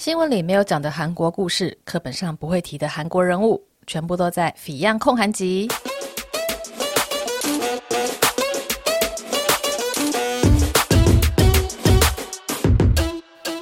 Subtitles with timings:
[0.00, 5.68] 新闻里没有讲的韩国故事，课本上不会提的韩国人物，全部都在《Fion 焢韩集》。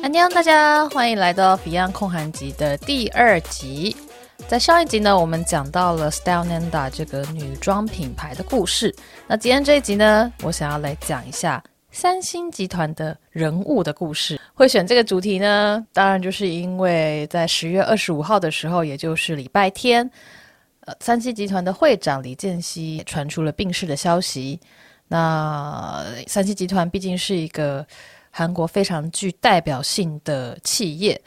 [0.00, 3.96] 安妞，大家欢迎来到《Fion 焢韩集》的第二集。
[4.46, 8.94] 在上一集呢，我们讲到了 Stylenanda 这个女装品牌的故事。
[9.26, 11.60] 那今天这一集呢，我想要来讲一下。
[11.90, 15.84] 三星集团的人物的故事，会选这个主题呢？
[15.92, 20.08] 当然就是因为在十月二十五号的时候，也就是礼拜天，
[20.80, 24.60] 呃，三星集团的会长李健熙传出了病逝的消息。
[25.08, 27.84] 那三星集团毕竟是一个
[28.30, 31.20] 韩国非常具代表性的企业，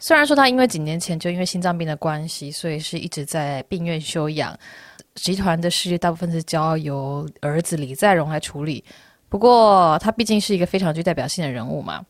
[0.00, 4.58] 虽然说他因为几年前就因为心脏病的关系，所以是一直在病院休养，
[5.14, 8.84] 集团的事业大部分是交由儿子李在镕来处理。
[9.28, 12.04] 不过，他毕竟是一个非常具代表性的人物嘛，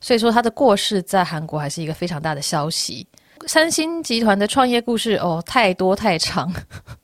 [0.00, 3.06] 所以说他的过世在韩国还是一个非常大的消息。
[3.46, 6.52] 三星集团的创业故事哦，太多太长，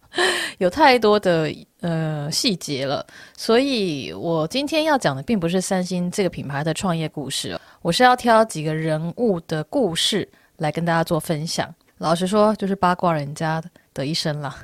[0.59, 11.75] 有太多的呃细节了，所以我今天要讲的并不是三星这个品牌的创业故事，我是要挑几个人物的故事来跟大家做分享。
[11.99, 13.63] 老实说，就是八卦人家
[13.95, 14.55] 的一生啦。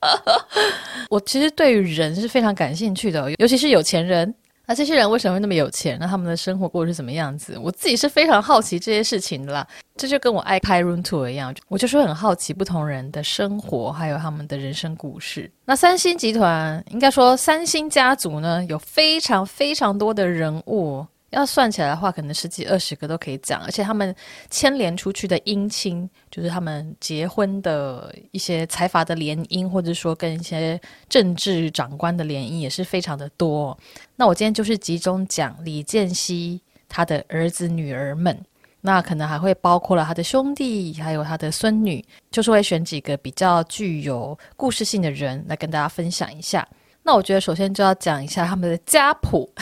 [1.10, 4.34] 我其实对于人是非常感兴趣的，尤其是有钱人。
[4.68, 5.96] 那这些人为什么会那么有钱？
[6.00, 7.56] 那他们的生活过得是怎么样子？
[7.62, 9.64] 我自己是非常好奇这些事情的啦。
[9.96, 15.48] 这就跟我爱拍 room tour 一样，我就是很好奇不同人的生活，还有他们的人生故事。
[15.64, 21.06] 那三星集团，应该说三星家族呢，有非常非常多的人物。
[21.36, 24.14] 要算起来的话，可能十几二十个都可以讲，而且他们
[24.50, 33.78] 牵连出去的姻亲，就是他们结婚的一些财阀的联姻，或者说跟一些政治长官的联姻，也是非常的多。
[34.16, 38.42] 那我今天就是集中讲李健熙他的儿子女儿们，
[38.80, 46.66] 那可能还会包括了他的兄弟，还有他的孙女，就是会选几个比较具有故事性的人来跟大家分享一下。
[47.02, 49.52] 那我觉得首先就要讲一下他们的家谱。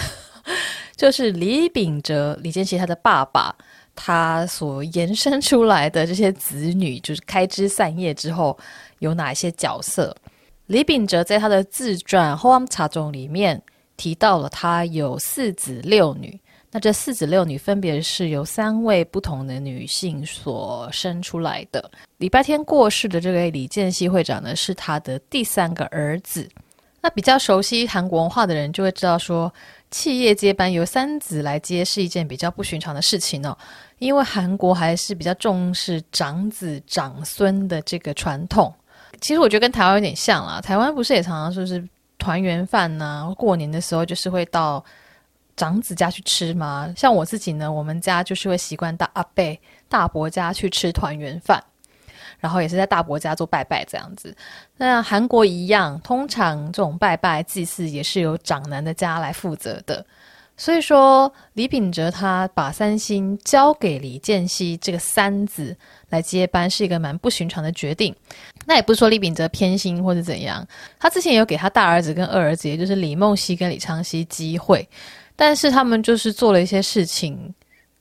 [0.97, 3.55] 就是李秉哲、李健熙他的爸爸，
[3.95, 8.57] 他所延伸出来的这些子女，就是开枝散叶之后
[9.01, 10.17] 有哪一些角色？
[10.67, 13.61] 李秉哲在他的自传《后茶中》里面
[13.97, 16.41] 提到了他有四子六女，
[16.71, 21.91] 那这四子六女分别是由三位不同的女性所生出来的。
[22.17, 26.49] 礼拜天过世的这位李健熙会长呢，是他的第三个儿子。
[27.03, 29.53] 那比较熟悉韩国文化的人就会知道说，
[29.95, 33.57] 企业接班由三子来接是一件比较不寻常的事情哦，
[34.01, 38.75] 因为韩国还是比较重视长子长孙的这个传统。
[39.21, 41.89] 其实我觉得跟台湾有点像啦，台湾不是也常常说是
[42.19, 44.85] 团圆饭呐、过年的时候就是会到
[45.55, 46.93] 长子家去吃吗？
[46.97, 49.57] 像我自己呢，我们家就是会习惯到阿伯、
[49.89, 51.63] 大伯家去吃团圆饭。
[52.45, 54.37] 然后也是在大伯家做拜拜这样子，
[54.77, 60.05] 那韩国一样，通常这种拜拜祭祀也是由长男的家来负责的。
[60.59, 65.75] 所以说，李秉哲他把三星交给李健熙这个三子
[66.11, 68.15] 来接班，是一个蛮不寻常的决定。
[68.67, 70.69] 那也不是说李秉哲偏心或者怎样，
[71.01, 74.87] 他之前也有给他大儿子跟二儿子，也就是李梦熙跟李昌熙机会，
[75.35, 77.55] 但是他们就是做了一些事情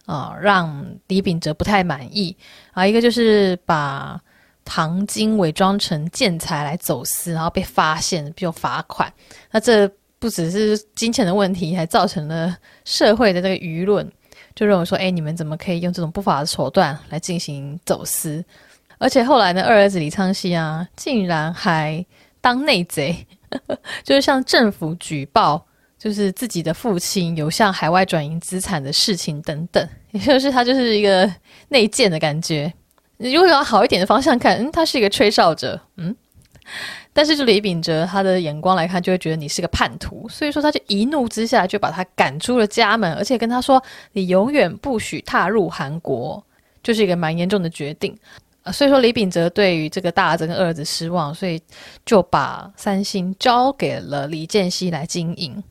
[0.05, 2.35] 啊、呃，让李秉哲不太满意
[2.73, 2.85] 啊。
[2.85, 4.21] 一个就是把
[4.65, 9.11] 糖精伪装成建材来走私，然后被发现，就罚款。
[9.51, 9.87] 那这
[10.19, 14.09] 不只是金钱的问题，还造成了社会的这个舆论，
[14.55, 18.43] 就认为说：哎，你们怎么可以用这种不法的手段来进行走私？
[18.99, 22.05] 而且后来呢，二儿子李昌熙啊，竟然还
[22.39, 23.27] 当内贼，
[24.03, 25.65] 就是向政府举报，
[25.99, 31.29] 就是自己的父亲有向海外转移资产的事情等等，也就是他就是一个
[31.67, 32.71] 内奸的感觉。
[33.17, 36.15] 你如果要好一点的方向看，嗯，他是一个吹哨者，嗯，
[37.13, 43.81] 但是就李秉哲他的眼光来看，就会觉得你是个叛徒，所以说他就一怒之下就把他赶出了家门，而且跟他说
[44.13, 46.43] 你永远不许踏入韩国，
[46.81, 48.17] 就是一个蛮严重的决定。
[48.71, 51.61] 所以说李秉哲对于这个大儿子跟二儿子失望，所以
[52.05, 55.61] 就把三星交给了李健熙来经营。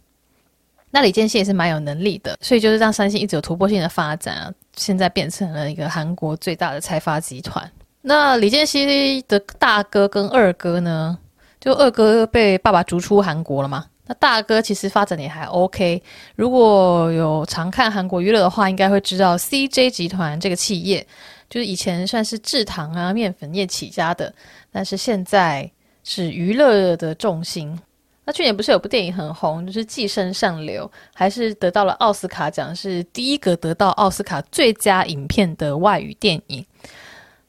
[0.94, 7.68] 那李健熙也是蛮有能力的，所以就是让三星一直有突破性的发展啊，现在变成了一个韩国最大的财阀集团。
[8.02, 11.18] 那李健熙的大哥跟二哥呢，
[11.58, 16.02] 就二哥被爸爸逐出韩国了嘛，那大哥其实发展也还 OK。
[16.36, 21.06] 如果有常看韩国娱乐的话，应该会知道 CJ 集团这个企业，
[21.48, 24.30] 就是以前算是制糖啊、面粉业起家的，
[24.70, 25.70] 但是现在
[26.04, 27.78] 是娱乐的重心。
[28.24, 36.64] 那去年不是有部电影很红，就是《寄生上流》，还是得到了奥斯卡奖，是第一个得到奥斯卡最佳影片的外语电影。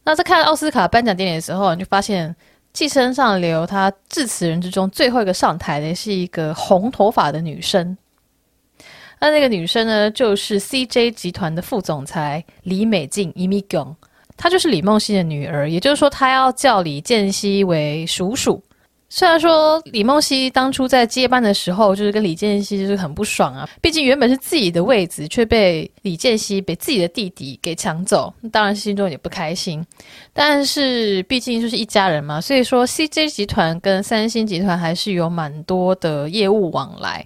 [0.04, 2.30] 那在看奥斯卡颁奖典礼的时候，你就发现
[2.74, 7.96] 《寄生上流》它致辞人之中最后一个上台的是一个红头发的女生。
[9.20, 13.96] 那那个女生呢，就是 CJ 集团的副总裁李美静 （Imi Kyung），
[14.36, 18.62] 她就是李梦熙的女儿，也就是说，她要叫李健熙为叔叔。
[19.16, 29.86] 虽然说李梦熙当初在接班的时候，就是跟李健熙就是很不爽啊，毕竟原本是自己的位子，却被李健熙被自己的弟弟给抢走，当然心中也不开心。
[30.34, 37.24] 但是毕竟就是一家人嘛，所以说 CJ 集团跟三星集团还是有蛮多的业务往来。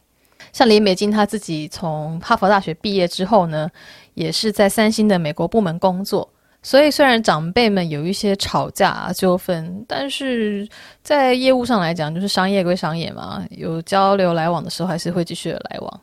[0.51, 3.71] 像李美金她自己从哈佛大学毕业之后呢，
[4.13, 6.29] 也是在三星的美国部门工作。
[6.67, 10.67] 所以，虽然长辈们有一些吵架、纠纷，但是
[11.01, 16.01] 在业务上来讲，就是商业归商业嘛，有交流来往的时候，还是会继续的来往。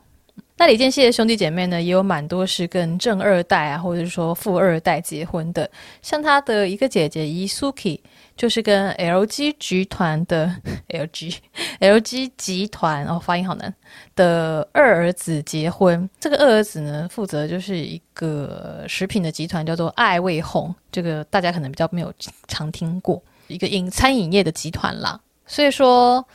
[0.57, 5.69] 那李健熙的兄弟姐妹呢，也有蛮多是跟正二代啊，或者是说富二代结婚的。
[6.01, 8.01] 像他的一个姐姐伊苏 k
[8.37, 10.55] 就是跟 LG 集团的
[10.87, 11.35] LG
[11.81, 13.73] LG 集团哦，发音好难
[14.15, 16.09] 的二儿子结婚。
[16.21, 20.73] 这个二儿子呢，负责就是一个食品的集团，叫做爱味红。
[20.89, 22.13] 这个大家可能比较没有
[22.47, 25.19] 常听过，一个饮餐饮业的集团啦。
[25.45, 26.25] 所以说。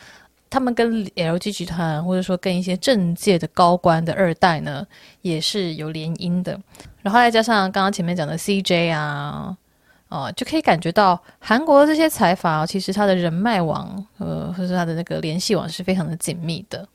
[0.50, 4.84] 他们跟 LG 集团，或者说跟一些政界的高官的二代呢，
[5.22, 6.60] 也是有联姻的。
[7.02, 9.56] 然后再加上刚刚前面讲的 CJ 啊，
[10.08, 16.86] 哦、就可以感觉到韩国的这些财阀，其实他的人脉网，呃，或者他的那个联系网是非常的紧密的。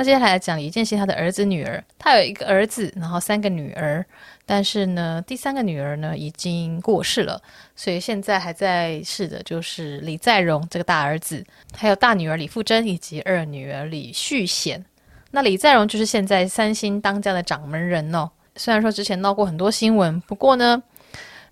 [0.00, 4.06] 那接下来讲李健熙他的儿子女儿，他有一个儿子，然后三个女儿，
[4.46, 7.42] 但是呢，第三个女儿呢已经过世了，
[7.74, 11.44] 所以现在还在世的就是李在镕这个大儿子，
[11.76, 14.84] 还有大女儿李富真以及二女儿李旭贤。
[15.32, 20.80] 那李在镕就是现在三星当家的掌门人哦，虽然说之前闹过很多新闻，不过呢，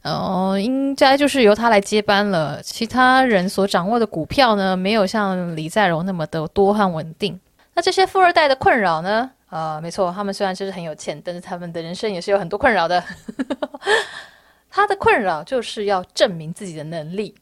[0.02, 2.62] 呃，应该就是由他来接班了。
[2.62, 7.40] 其他人所掌握的股票呢，没有像李在镕那么的多和稳定。
[7.76, 9.30] 那这些富二代的困扰呢？
[9.48, 13.04] 啊、呃，没错，他们虽然就是很有钱，但是他们的人生也是有很多困扰的。
[14.70, 17.34] 他的困扰就是要证明自己的能力，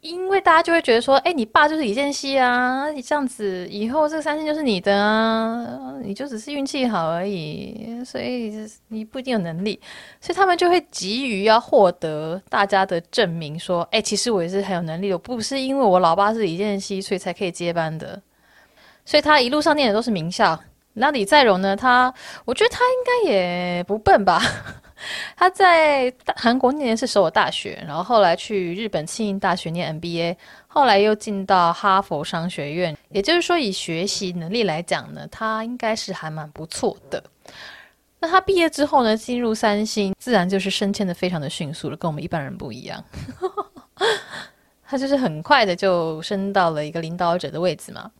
[0.00, 9.78] 因为大家就会觉得说，哎，你爸就是李健熙啊，你这样子以后这个三星就是你的啊，你就只是运气好而已，所以你不一定有能力，
[10.20, 18.20] 所以他们就会急于要获得大家的证明，说，哎，其实我也是很有能力的，我不是因为我老爸是李健熙，所以才可以接班的。
[19.08, 20.60] 所以他一路上念的都是名校。
[20.92, 21.74] 那李在镕呢？
[21.74, 22.12] 他
[22.44, 24.42] 我觉得他应该也不笨吧？
[25.34, 32.94] 他在韩国念的是首尔大学，然后后来去日本庆应大学念 MBA，后来又进到哈佛商学院。
[33.08, 37.24] 也就是说，以学习能力来讲呢，他应该是还蛮不错的。
[38.20, 43.02] 那他毕业之后呢，进入三星，自然就是升迁的非常的迅速了，跟我们一般人不一样。
[44.84, 48.10] 他就是很快的就升到了一个领导者的位置嘛。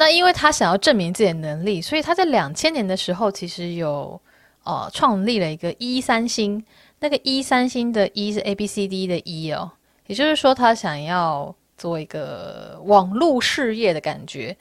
[0.00, 4.20] 那因为他想要证明自己的能力，所以他在两千年的时候其实有
[4.62, 6.64] 呃创立了一个一三星。
[7.00, 9.72] 那个一三星的一是 A B C D 的一哦，
[10.06, 14.56] 也就是说他想要做一个网络事业的感觉。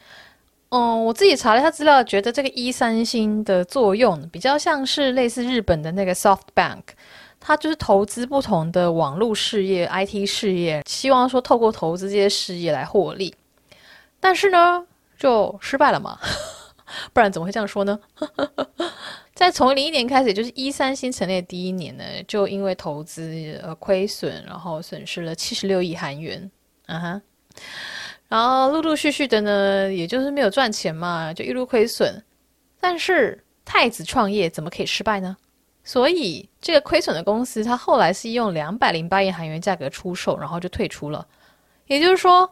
[0.69, 6.81] 嗯，我自己查了一下资料，觉得这个一三星的作用比较像是类似日本的那个 SoftBank，
[7.39, 13.33] 它就是投资不同的网络事业、IT 事业，希望说透过投资这些事业来获利。
[14.19, 14.85] 但是呢，
[15.17, 16.19] 就失败了嘛，
[17.11, 17.99] 不然怎么会这样说呢？
[19.33, 26.49] 在从零一年开始，就是一三星成立的第一年呢，就因为投资而亏损，然后损失了七十六亿韩元，
[26.87, 27.21] 啊哈，
[28.27, 32.23] 然后陆陆续续的呢，也就是没有赚钱嘛，就一路亏损。
[32.79, 35.37] 但是太子创业怎么可以失败呢？
[35.83, 41.27] 所以这个亏损的公司，它后来是用两百零八亿韩元价格出售，然后就退出了。
[41.85, 42.49] 也就是说，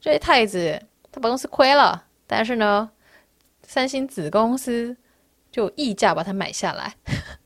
[0.00, 0.80] 这太子。
[1.14, 2.90] 他把公司亏了，但是呢，
[3.62, 4.96] 三星子公司
[5.52, 6.92] 就溢价把它买下来，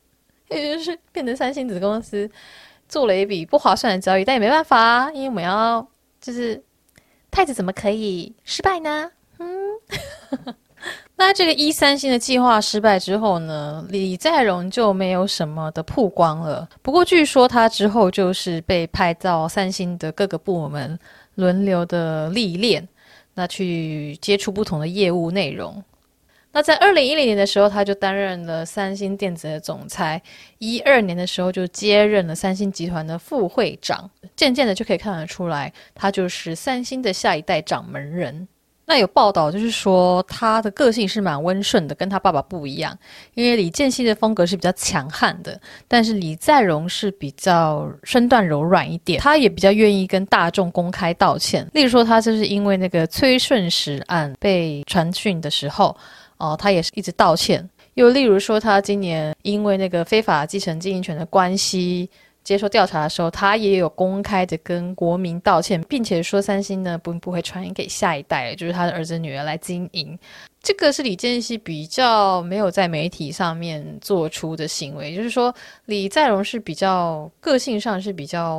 [0.48, 2.30] 也就是变成三星子公司
[2.88, 5.86] 做了一笔不划算的交易，但也没办法，因为我们要
[6.18, 6.58] 就是
[7.30, 9.10] 太子怎么可以失败呢？
[9.38, 9.46] 嗯，
[11.16, 16.66] 那这个一三星的计划失败之后呢，李在镕就没有什么的曝光了。
[16.80, 20.98] 不过据说他之后就是被派到三星的各个部门
[21.34, 22.88] 轮流的历练。
[23.38, 25.80] 那去接触不同的业务内容。
[26.50, 30.20] 那在二零一零年的时候，他就担任了三星电子的总裁。
[30.58, 34.10] 一二年的时候，就接任了三星集团的副会长。
[34.34, 38.48] 渐渐的就可以看得出来，他就是三星的下一代掌门人。
[38.90, 42.96] 那有报道就是说，他的个性是蛮温顺的，跟他爸爸不一样。
[43.34, 49.20] 因为李健熙的风格是比较强悍的，但是李在镕是比较身段柔软一点。
[49.20, 51.68] 他也比较愿意跟大众公开道歉。
[51.74, 55.94] 例如说，他就是因为那个崔顺实案被传讯的时候，
[56.38, 57.68] 哦、他也是一直道歉。
[57.92, 62.08] 又例如说，他今年因为那个非法继承经营权的关系。
[62.48, 70.18] 接受调查的时候，他也有公开的跟国民道歉，并且说三星呢不不会传给下一代，就是他的儿子女儿来经营。
[70.62, 78.58] 这个是李健熙比较没有在媒体上面做出的行为，就是说李在镕是比较个性上是比较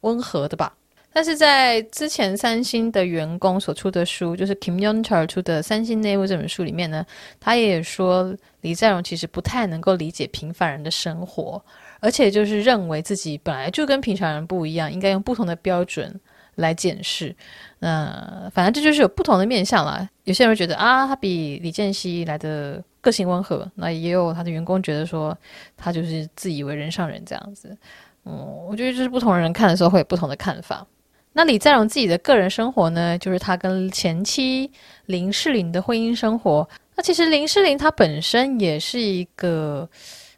[0.00, 0.72] 温和的吧。
[1.12, 7.06] 但是在之前三星的员工所出的书，就是 Kim Yonchul 出的《三星内务》这本书里面呢，
[7.38, 11.62] 他也说李在镕其实不太能够理解平凡人的生活。
[12.00, 16.18] 而且就是认为自己本来就跟平常人不一样，应该用不同的标准
[16.56, 17.34] 来检视。
[17.78, 20.08] 那反正这就是有不同的面相啦。
[20.24, 23.70] 有些人觉得啊，他比李健熙来的个性温和。
[23.76, 25.36] 那也有他的员工觉得说，
[25.76, 27.76] 他就是自以为人上人这样子。
[28.24, 30.86] 嗯，我觉得就是不同人看的时候会有不同的看法。
[31.32, 34.70] 那李在镕自己的个人生活呢，就是他跟前妻
[35.06, 36.68] 林世玲的婚姻生活。
[36.96, 39.88] 那其实林世玲她本身也是一个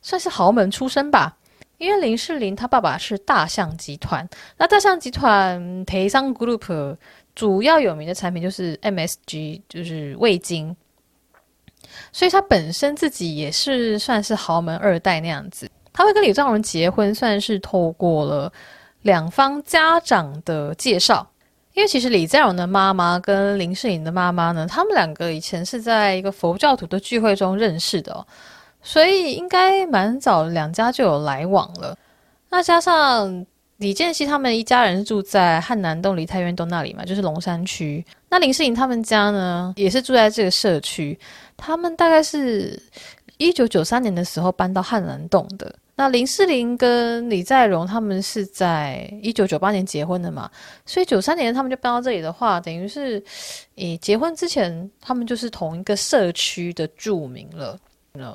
[0.02, 1.37] 算是豪门出身吧。
[1.83, 6.97] 因为林世玲他爸爸是大象集团，那大象集团台商 Group
[7.35, 10.77] 主要有名的产品就是 MSG，就是味精，
[12.12, 15.69] 所以他本身自己也是算是豪门二代那样子。
[15.93, 18.53] 他会跟李在荣结婚，算是透过了
[19.01, 21.29] 两方家长的介绍。
[21.75, 28.25] 因为其实李在荣的妈妈跟林世玲的妈妈呢，他们两个以前是在一个佛教徒的聚会中认识的。
[28.83, 31.97] 所以应该蛮早，两家就有来往了。
[32.51, 33.47] 那加上
[33.79, 38.05] 李健熙他们一家人住在汉南洞梨泰院洞那里嘛，就是龙山区。
[38.29, 41.19] 那林世玲他们家呢，也是住在这个社区。
[41.57, 42.81] 他们大概是
[43.39, 45.75] 一九九三年的时候搬到汉南洞的。
[45.95, 50.51] 那林世玲跟李在荣他们是在一九九八年结婚的嘛，
[50.87, 53.23] 所以九三年他们就搬到这里的话，等于是，
[53.77, 57.79] 诶，结婚之前他们就是同一个社区的住民了。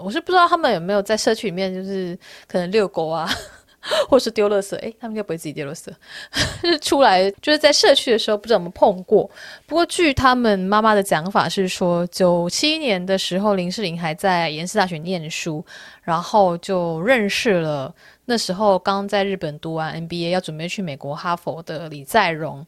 [0.03, 2.17] 我是不知道他们有没有在社区里面，就是
[2.47, 3.29] 可能遛狗啊，
[4.09, 4.75] 或是丢垃圾。
[4.77, 5.91] 诶，他们应该不会自己丢垃圾。
[6.63, 9.29] 就出来就是在社区的时候，不知道有没有碰过。
[9.67, 15.63] 不过据他们妈妈的讲法是说，九七年的时候，林世玲还在延世大学念书，
[16.01, 17.93] 然后就认识了
[18.25, 22.65] 那时候刚在日本读完 MBA，要准备去美国哈佛的李在镕，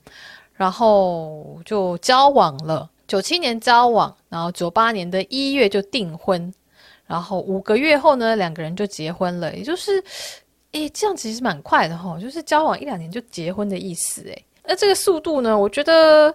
[0.54, 2.88] 然后就交往了。
[3.08, 6.54] 九七年交往，然后九八年的一月就订婚。
[7.10, 10.02] 然后五个月后呢，两个人就结婚了，也就是，
[10.74, 14.46] 诶，这样其实蛮快的哈、哦，就是交往一两年就结婚的意思诶。
[14.64, 16.32] 那这个速度呢，我觉得，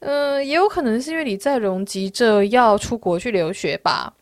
[0.00, 4.12] 嗯、也有可能是因为李在镕急着要出国去留学吧。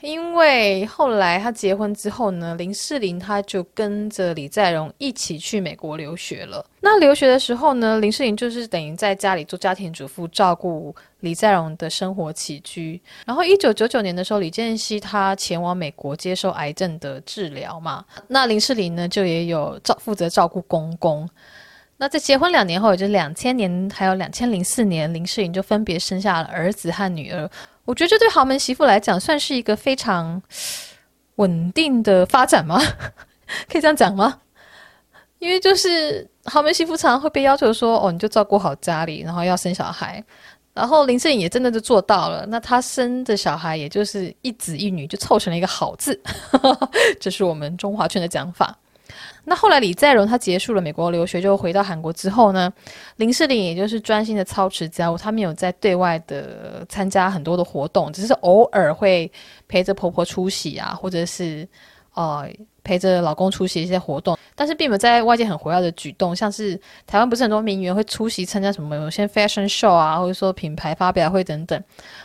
[0.00, 6.64] 因为后来他结婚之后呢，林世玲他就跟着李在镕一起去美国留学了。
[6.80, 13.00] 那留学的时候呢，林世玲就是等于在家里做家庭主妇，照顾李在镕的生活起居。
[13.26, 21.28] 然后一九九九年的时候，李健熙他前往美国接受癌症的治疗嘛，那林世玲呢就也有照负责照顾公公。
[21.96, 27.50] 那在结婚两年后，也就是两千年还有两千零四年，林世玲就分别生下了儿子和女儿。
[27.88, 30.42] 我觉得这对豪门媳妇来讲算是一个非常
[31.36, 32.78] 稳定的发展吗？
[33.66, 34.40] 可以这样讲吗？
[35.38, 40.22] 因为就是豪门媳妇常常会被要求说：“哦，你就照顾好家里，然后要生小孩。”
[40.74, 42.44] 然后林志颖也真的就做到了。
[42.46, 46.20] 那她生的小孩也就是一子一女，就凑成了一个好字。
[47.18, 48.76] 这是我们中华圈的讲法。
[49.44, 52.72] 那后来李在容他结束了美国留学，就回到韩国之后呢，
[53.16, 59.30] 林世玲也就是专心的操持家务，他没有在对外的参加很多的活动，只是偶尔会
[59.66, 61.66] 陪着婆婆出席啊，或者是
[62.14, 62.48] 呃
[62.88, 66.74] 陪着老公出席一些活动，但是并没有在外界很活跃的举动，像是
[67.06, 71.78] 台湾不是很多名媛会出席参加什么有些 fashion show 啊，或者说品牌发表会等等，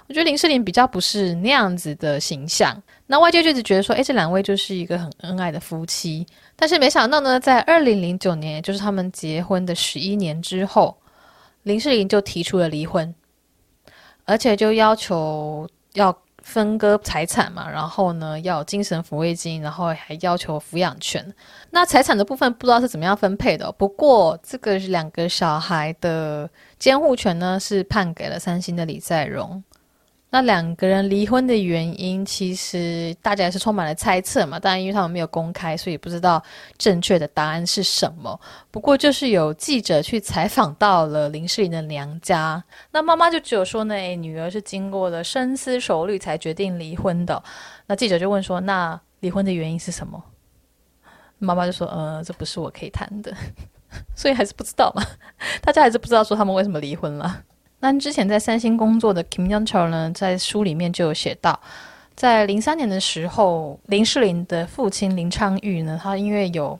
[0.08, 2.82] 我觉得林世玲比较不是那样子的形象。
[3.08, 6.26] 那外界就一直觉得说，诶，这两位就是一个很恩爱的夫妻。
[6.56, 10.96] 但是没想到呢，在二零零九年，也就是他们结婚的十一年之后，
[11.64, 13.14] 林世玲就提出了离婚，
[14.24, 21.34] 而且就要求要分割财产嘛，然后呢要精神抚慰金，然后还要求抚养权。
[21.72, 26.48] 那财产的部分不知道是怎么样分配的，不过这个两个小孩的
[26.78, 29.64] 监护权呢是判给了三星的李在镕。
[30.34, 34.60] 那两个人离婚的原因，其实大家也是充满了猜测嘛。
[34.60, 36.42] 当然，因为他们没有公开，所以不知道
[36.76, 38.42] 正确的答案是什么。
[38.72, 47.44] 不过，就是有记者去采访到了林诗凌的娘家，那妈妈就只有说呢，诶，女儿是经过了深思熟虑才决定离婚的。
[47.86, 50.20] 那记者就问说，那离婚的原因是什么？
[51.38, 53.32] 妈妈就说，呃，这不是我可以谈的，
[54.16, 55.06] 所以还是不知道嘛。
[55.62, 57.44] 大家还是不知道说他们为什么离婚了。
[57.84, 61.60] 那之前在三星工作的 Kim Yoon Chul 呢，在书里面就有写到，
[62.16, 66.80] 在零三年的时候，林世玲的父亲林昌玉呢，他因为有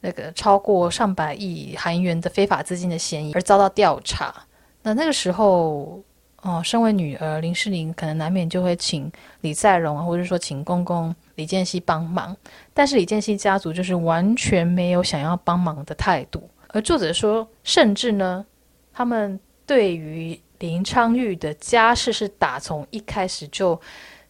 [0.00, 4.34] 那个超过上百亿韩元的非法资金的嫌疑而遭到调查。
[4.82, 6.02] 那那个时候，
[6.42, 9.08] 哦，身为女儿，林世玲可能难免就会请
[9.42, 12.36] 李在镕啊，或者说请公公李健熙帮忙。
[12.72, 16.50] 但是李健熙家族就是完全没有想要帮忙的态度。
[16.70, 18.44] 而作者说，甚至呢，
[18.92, 19.38] 他们。
[19.66, 23.80] 对于林昌玉的家世是打从一开始就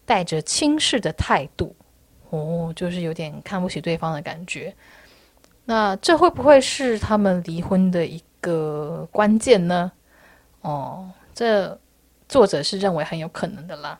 [0.04, 1.74] 带着轻视的态度，
[2.30, 4.74] 哦，就是有点看不起对方的感觉。
[5.64, 9.90] 那这会不会是他们离婚的一个关键呢？
[10.60, 11.78] 哦，这
[12.28, 13.98] 作者是认为很有可能的啦。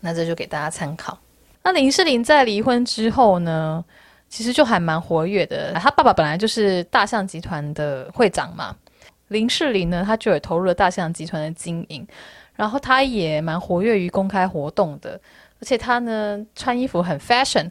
[0.00, 1.18] 那这就给大家参考。
[1.62, 3.84] 那林世林在离婚之后呢，
[4.28, 5.72] 其实就还蛮活跃的。
[5.74, 8.76] 他爸爸本来就是大象集团的会长嘛。
[9.32, 12.06] 林世玲呢，他就有投入了大象集团的经营，
[12.54, 15.20] 然后他也蛮活跃于公开活动的，
[15.60, 17.68] 而且他呢穿衣服很 fashion，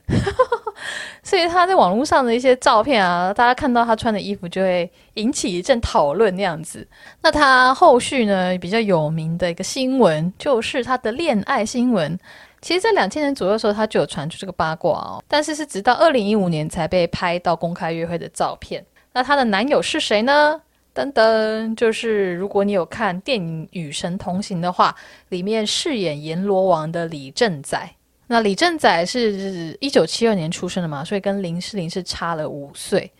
[1.24, 6.86] 所以他在网络上的一些照片啊，大家看到他穿的衣服就会引起一阵讨论那样子。
[7.22, 12.18] 那他后续呢比较有名的一个新闻就是他的恋爱新闻，
[12.62, 18.84] 其实，在两千年左右的时候他就有传出这个八卦哦，但是是直到二零一五年才被拍到公开约会的照片。
[19.14, 20.62] 那他的男友是谁呢？
[20.94, 24.96] 噔噔，就是如果你有看电影《与神同行》的话，
[25.30, 27.90] 里面饰演阎罗王的李正载。
[28.28, 33.12] 那李正载是一九七二年出生的嘛，所以跟林诗玲是差了五岁。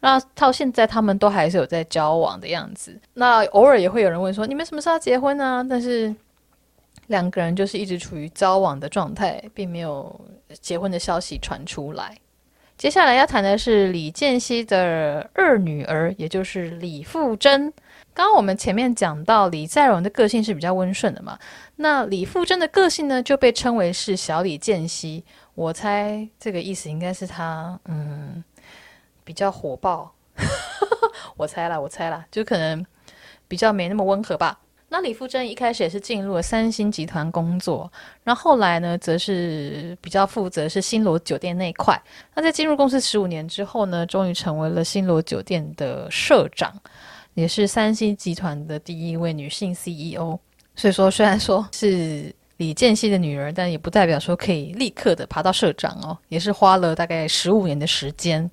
[0.00, 2.98] 那到现在他们都还是有在交往的样子。
[3.14, 5.66] 那偶尔也会有人问说，你们什么时候结婚呢？
[5.68, 6.14] 但是
[7.08, 10.20] 两个人就是一直处于交往的状态，并没有
[10.60, 12.16] 结婚的消息传出来。
[12.80, 17.70] 接下来要谈的是李健熙的二女儿，也就是李富真。
[18.14, 21.38] 刚刚我们前面讲到李在镕的个性是比较温顺的嘛，
[21.76, 25.22] 那李富真的个性呢就被称为是小李健熙。
[25.54, 28.42] 我猜这个意思应该是他嗯
[29.24, 30.14] 比较火爆，
[31.36, 32.82] 我猜啦，我猜啦，就可能
[33.46, 34.58] 比较没那么温和吧。
[34.92, 37.90] 那李富真一开始也是进入了三星集团工作，
[38.24, 41.96] 然后后来呢，则是比较负责是星罗酒店那一块。
[42.34, 46.74] 那在进入公司十五年之后呢，终于成为了星罗酒店的社长，
[47.34, 50.36] 也是三星集团的第一位女性 CEO。
[50.74, 58.50] 所以说，虽然说是李健熙的女儿，但也不代表说可以立刻的爬到社长哦，也是花了大概十五年的时间。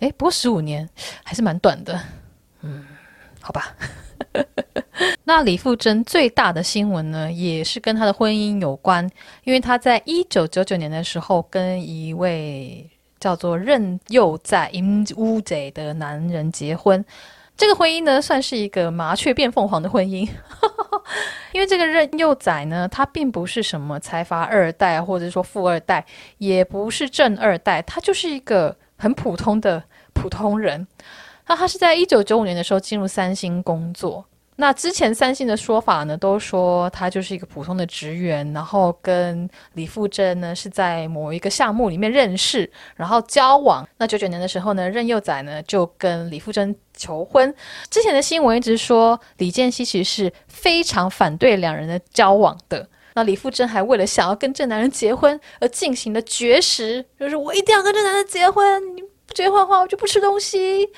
[0.00, 0.88] 诶，不过十五年
[1.22, 2.00] 还是蛮短的，
[2.62, 2.84] 嗯，
[3.40, 3.72] 好吧。
[5.24, 9.08] 那李富真最大的新闻呢，也是跟她的婚姻有关，
[9.44, 17.04] 因为她在一九九九年的时候跟一位叫做任佑载 Im Woo Jae 的男人结婚。
[17.56, 20.28] 这个婚姻呢，算是一个麻雀变凤凰的婚姻，
[21.54, 26.04] 因为这个任佑载呢，他并不是什么财阀二代，或者说富二代，
[26.38, 29.82] 也不是正二代，他就是一个很普通的
[30.12, 30.84] 普通人。
[31.46, 34.24] 那他是在一九九五年的时候进入三星工作。
[34.56, 43.84] 那之前三星的说法呢，都说他就是一个普通的职员，然后跟李富真呢是在某一个项目里面认识，然后交往。
[43.98, 47.52] 那九九年的时候呢，任佑载呢就跟李富真求婚。
[47.90, 52.88] 之前的新闻一直说李健熙其实是非常反对两人的交往的。
[53.16, 60.88] 那李富真还为了想要跟这男人结婚而进行了绝食，就是我一定要跟这男人结婚，你不结婚的话我就不吃东西。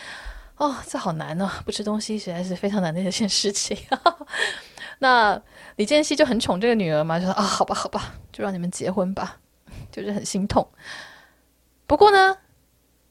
[0.56, 1.50] 哦，这好难哦！
[1.64, 3.76] 不吃东西实在是非常难的一件事情。
[5.00, 5.40] 那
[5.76, 9.38] 李健熙就很宠这个女儿嘛，就说啊，好吧，好吧，就让你们结婚吧，
[9.92, 10.66] 就是很心痛。
[11.86, 12.38] 不过呢，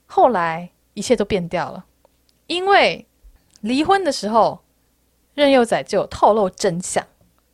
[0.08, 1.86] 后来一切都变掉了，
[2.48, 3.08] 因为
[3.62, 4.64] 离婚的时候，
[5.36, 7.06] 任佑载就透露真相，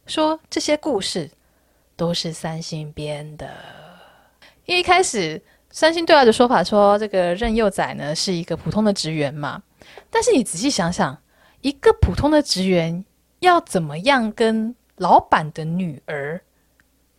[0.06, 1.30] 说这些故事
[1.98, 3.50] 都是三星编的。
[4.66, 9.62] 因为一开始三星对外的说法说，这个任佑载呢是一个普通的职员嘛。
[10.10, 11.18] 但是你仔细想想，
[11.62, 13.04] 一个普通的职员
[13.40, 16.40] 要怎么样跟老板的女儿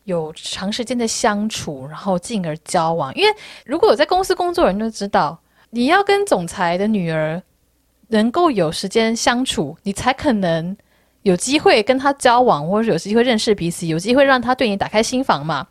[0.04, 3.14] 有长时间的相处，然后进而交往？
[3.14, 3.34] 因为
[3.64, 7.42] 如果有在公司工作人就知道，你要跟总裁的女儿
[8.08, 10.76] 能够有时间相处，你才可能
[11.22, 15.66] 有机会跟他交往，或者有机会认识彼此，有机会让他对你打开心房嘛？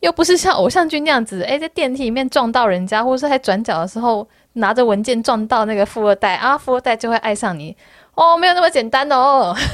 [0.00, 7.76] 又不是像偶像剧那样子，诶，在电梯里面撞到人家，或者是在转角的时候拿着文件撞到那个富二代啊，富二代就会爱上你
[8.14, 9.56] 哦，没有那么简单的哦。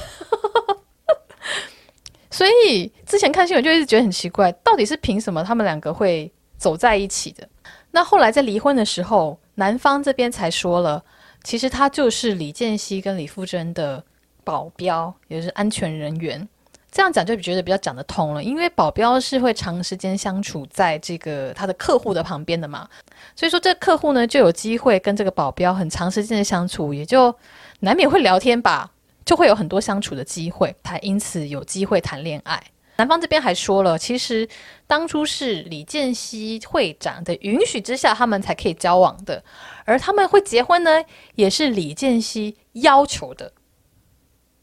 [2.31, 7.49] 所以之前看新闻就一直觉得很奇怪，到底是凭什么他们两个会走在一起的？
[7.93, 11.03] 那后来在离婚的时候，男方这边才说了，
[11.45, 14.05] 其实他就是李健熙跟李富真的
[14.45, 16.47] 保镖，也是安全人员。
[16.90, 22.88] 这样讲就觉得比较讲得通了，因为保镖是会长时间相处在这个他的客户的旁边的嘛，
[23.35, 27.35] 所以说这客户呢就有机会跟这个保镖很长时间的相处，也就
[27.81, 28.92] 难免会聊天吧。
[29.25, 32.62] 就会有很多相处的机会，才因此有机会谈恋爱。
[32.96, 34.49] 男方这边还说了，其实
[34.87, 39.42] 当初是李健熙会长的允许之下，他们才可以交往的，
[39.85, 41.03] 而他们会结婚呢，
[41.35, 43.53] 也是李健熙要求的。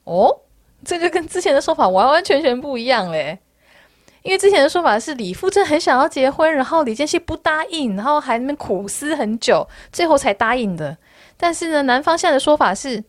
[0.05, 0.42] 哦，
[0.85, 3.39] 这个跟之前的说法完完全全不一样嘞，
[4.21, 10.97] 因为之前的说法是李富真很想要结婚，然后李健熙不答应，然后还那边苦思很久，最后才答应的。
[11.37, 13.03] 但是呢，男方现在的说法是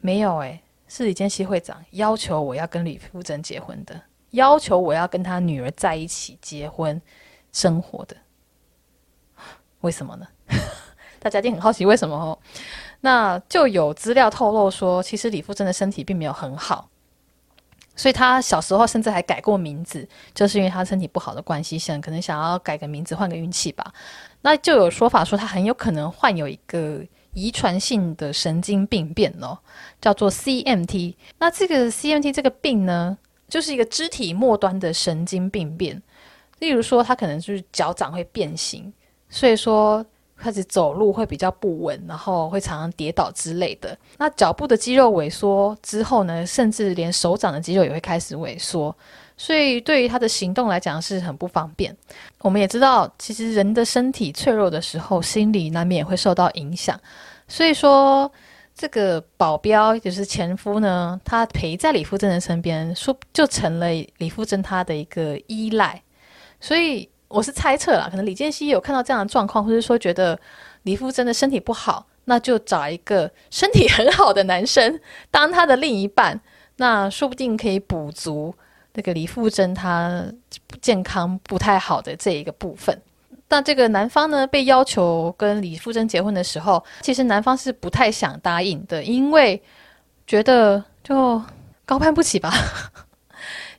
[0.00, 0.62] 没有诶。
[0.92, 3.94] 是李健熙会长要求我要跟李富真结婚的，
[4.30, 7.00] 要求我要跟他女儿在一起结婚
[7.52, 8.16] 生活的，
[9.82, 10.26] 为什么呢？
[11.20, 12.36] 大家一定很好奇为什么哦。
[13.02, 16.89] 那就有资料透露说，其实李富真的身体并没有很好，
[17.94, 23.92] 所以他小时候甚至还改过名字，就是因为他身体不好的关系，想可能想要改个名字换个运气吧。
[24.42, 27.04] 那就有说法说他很有可能患有一个。
[27.32, 29.56] 遗传性的神经病变哦，
[30.00, 31.14] 叫做 CMT。
[31.38, 33.16] 那这个 CMT 这个病呢，
[33.48, 36.02] 就是一个肢体末端的神经病变。
[36.58, 38.92] 例如说，他可能就是脚掌会变形，
[39.28, 40.04] 所以说
[40.40, 43.96] 开始走路会比较不稳，然后会常常跌倒之类的。
[44.18, 48.94] 那脚部的肌肉萎缩之后呢，甚至连手掌的肌肉也会开始萎缩，
[49.36, 51.94] 所以对于他的行动来讲是很不方便。
[52.40, 56.98] 我们也知道，其实人的身体脆弱的时候，心理难免也会受到影响。
[57.46, 58.30] 所以说，
[58.74, 66.02] 这个保镖就是前夫呢，他陪在李富真的身边，说就成了李富真他的一个依赖。
[66.60, 70.36] 所以我是猜测啦，可能李健熙有看到这样的状况，或者说觉得
[70.82, 76.40] 李富真的身体不好，那就找一个身体很好的男生当他的另一半，
[76.76, 78.52] 那说不定可以补足
[78.94, 80.24] 那个李富真他
[80.82, 83.00] 健康不太好的这一个部分。
[83.48, 89.62] 那这个男方呢，被要求跟李富真结婚的时候，其实男方是不太想答应的，因为
[90.26, 91.40] 觉得就
[91.84, 92.52] 高攀不起吧。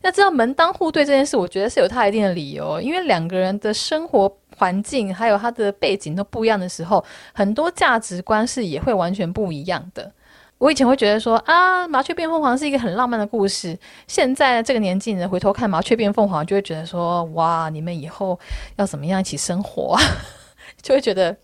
[0.02, 10.12] 要知道门当户对这件事，我觉得是有他一定的理由，因为两个人的生活环境还有他的背景都不一样的时候，很多价值观是也会完全不一样的。
[10.58, 13.76] 我以前会觉得说啊，麻雀变凤凰是一个很浪漫的故事。
[14.06, 18.40] 现在这个年纪呢，回头看麻雀变凤凰，就会觉得说哇，你们以后
[18.76, 20.02] 要怎么样一起生活啊？
[20.82, 21.36] 就会觉得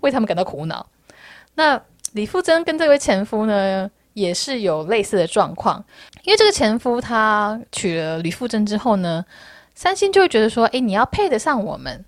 [0.00, 0.86] 为他们感到苦恼。
[1.54, 1.80] 那
[2.12, 5.84] 李富真跟这位前夫呢，也是有类似的状况。
[6.24, 9.24] 因为这个前夫他娶了李富珍之后呢，
[9.74, 12.04] 三星就会觉得说，诶，你要配得上我们，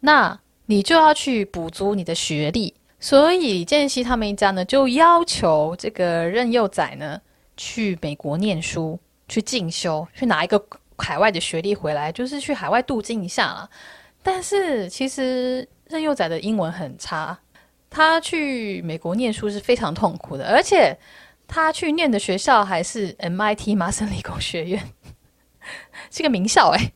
[0.00, 2.74] 那你就要去补足你的学历。
[2.98, 7.20] 所以李健熙他们一家呢，就要求这个任佑宰呢
[7.56, 10.64] 去美国念书，去进修，去拿一个
[10.98, 13.68] 海外的学历回来，就是去海外镀金一下啦。
[14.22, 17.36] 但是其实任佑宰的英文很差，
[17.90, 20.96] 他去美国念书是非常痛苦的，而且
[21.46, 24.82] 他去念的学校还是 MIT 麻省理工学院，
[26.10, 26.92] 是个名校诶。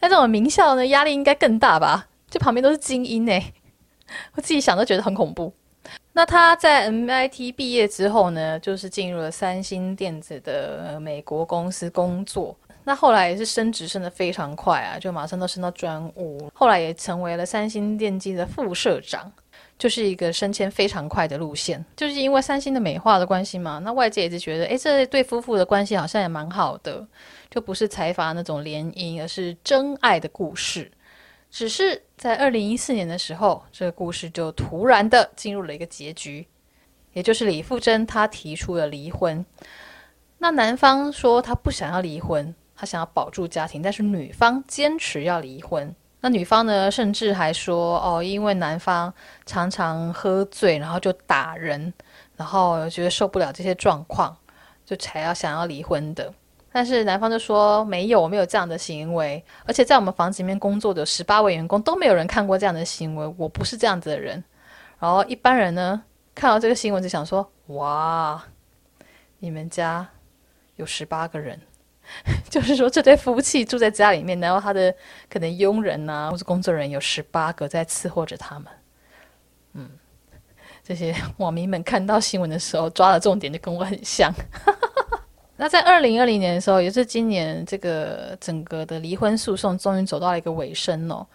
[0.00, 2.08] 那这种名校呢，压力应该更大吧？
[2.30, 3.52] 就旁边都是精英诶。
[4.34, 5.52] 我自己想都觉得很恐怖。
[6.12, 12.56] 那他在 MIT 毕业之后呢，就是进入了三星电子的美国公司工作。
[12.84, 16.50] 那后来也是升职升得非常快啊，就马上都升到专务。
[16.54, 19.30] 后来也成为了三星电机的副社长，
[19.80, 21.82] 就是一个升迁非常快的路线。
[21.96, 27.04] 就是因为三星的美化的关系嘛，那外界也是觉得，诶，这对夫妇的关系好像也蛮好的，
[27.50, 30.92] 就不是财阀那种联姻，而是真爱的故事。
[31.50, 36.46] 只是在二零一四年的时候，这个故事就突然的进入了一个结局，
[37.12, 39.44] 也就是李富真她提出了离婚。
[40.38, 45.94] 那男方说他不想要离婚，他想要保住家庭，但是女方坚持要离婚。
[46.20, 49.12] 那女方呢，甚至还说哦，因为男方
[49.46, 51.92] 常常喝醉，然后就打人，
[52.36, 54.36] 然后觉得受不了这些状况，
[54.84, 56.32] 就才要想要离婚的。
[56.72, 64.44] 但是男方就说没有，我没有这样的行为，而且在我们房子里面工作的十八位员工都没有人看过这样的行为，我不是这样子的人。
[64.98, 66.02] 然后一般人呢，
[66.34, 68.44] 看到这个新闻就想说：哇，
[69.38, 70.06] 你们家
[70.76, 71.58] 有十八个人，
[72.48, 74.94] 就是说这对夫妻住在家里面，然后他的
[75.28, 78.66] 可能佣人啊，或是工作人员有十八个在伺候着他们。
[79.74, 79.88] 嗯，
[80.82, 84.32] 这些网民们看到新闻的时候抓的重点就跟我很像。
[85.56, 91.26] 那在二零二零年的时候，也是今年，这个整个的离婚诉讼终于走到了一个尾声哦，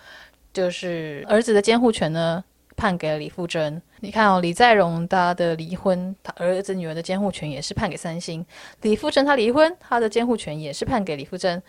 [0.52, 2.44] 就是儿子的监护权呢。
[2.78, 3.82] 判给了李富真。
[4.06, 8.46] 你看哦，李在镕他的离婚，他儿子女儿的监护权也是判给三星。
[8.84, 11.62] 李富真他离婚，他的监护权也是判给李富真。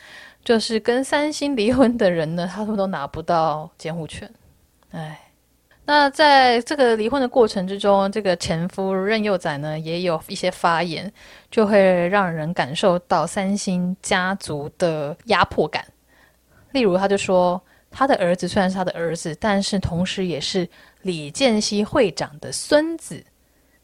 [0.45, 4.31] 就是跟三星离婚的人呢，他们都拿不到监护权。
[4.91, 5.19] 哎，
[5.87, 11.11] 那在这个离婚的过程之中，这个前夫任佑宰呢，也有一些发言，
[11.51, 15.83] 就会让人感受到三星家族的压迫感。
[16.73, 17.59] 例如，他就说，
[17.91, 20.69] 他的儿子虽然是他的儿子，但是同时也是。
[21.07, 23.25] 李健熙会长的孙子，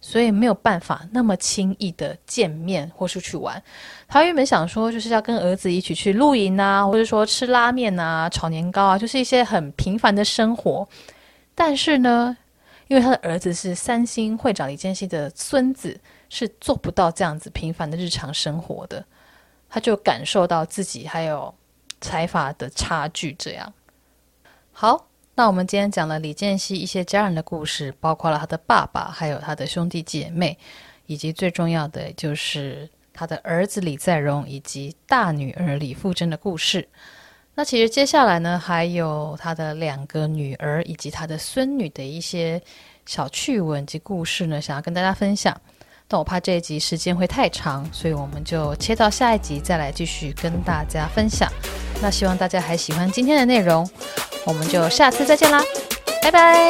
[0.01, 3.63] 所以没有办法那么轻易的见面或是去玩。
[4.09, 10.87] 他原本想说，就是要跟儿子一起去露营啊，或者说吃拉面啊、炒年糕啊，就是一些很平凡的生活。
[11.55, 12.37] 但是呢，
[12.89, 19.05] 因为他的儿子是三星会长李健熙的孙子，是做不到这样子平凡的日常生活的。
[19.71, 21.55] 他就感受到自己还有
[22.01, 23.33] 财阀的差距。
[23.39, 23.73] 这样
[24.73, 25.12] 好。
[25.35, 30.59] 那我们今天讲了李健熙一些家人的故事，包括了他的爸爸，还有他的兄弟姐妹，
[31.07, 36.87] 以及最重要的就是他的儿子李在镕以及大女儿李富真的故事。
[37.55, 42.61] 那其实接下来呢，还有他的两个女儿以及他的孙女的一些
[43.07, 45.59] 小趣闻及故事呢，想要跟大家分享。
[46.13, 51.51] 但我怕这一集时间会太长，所以我们就切到下一集再来继续跟大家分享。
[52.03, 53.89] 那希望大家还喜欢今天的内容。
[54.45, 55.65] 我们就下次再见啦，
[56.21, 56.69] 拜拜。